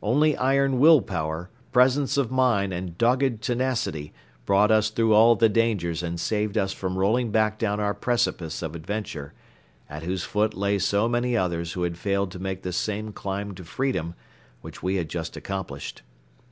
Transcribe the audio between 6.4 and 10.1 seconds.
us from rolling back down our precipice of adventure, at